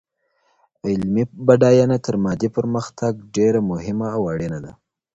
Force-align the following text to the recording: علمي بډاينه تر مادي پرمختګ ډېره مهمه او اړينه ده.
علمي 0.87 1.23
بډاينه 1.45 1.97
تر 2.05 2.15
مادي 2.23 2.49
پرمختګ 2.57 3.13
ډېره 3.35 3.59
مهمه 3.71 4.07
او 4.15 4.21
اړينه 4.33 4.59
ده. 4.65 4.71